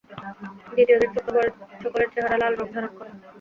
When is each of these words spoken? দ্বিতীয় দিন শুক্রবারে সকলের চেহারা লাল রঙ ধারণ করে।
দ্বিতীয় 0.67 0.97
দিন 1.01 1.09
শুক্রবারে 1.15 1.49
সকলের 1.81 2.09
চেহারা 2.13 2.37
লাল 2.41 2.53
রঙ 2.55 2.67
ধারণ 2.73 2.91
করে। 2.97 3.11